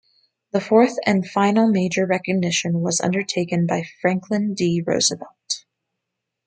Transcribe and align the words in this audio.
The 0.49 0.59
fourth 0.59 0.95
and 1.05 1.27
final 1.29 1.67
major 1.69 2.07
reorganization 2.07 2.81
was 2.81 3.01
undertaken 3.01 3.67
by 3.67 3.83
Franklin 4.01 4.55
D. 4.55 4.81
Roosevelt. 4.83 5.65